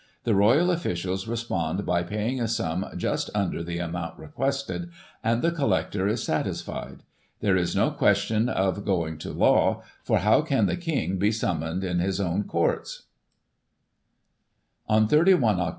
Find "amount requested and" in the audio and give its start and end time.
3.77-5.43